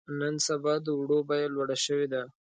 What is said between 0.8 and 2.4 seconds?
د وړو بيه لوړه شوې ده.